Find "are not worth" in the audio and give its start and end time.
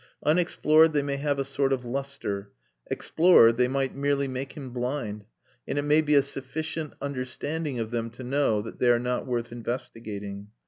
8.89-9.51